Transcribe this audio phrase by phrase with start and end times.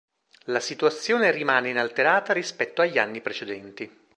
[0.45, 4.07] La situazione rimane inalterata rispetto agli anni precedenti.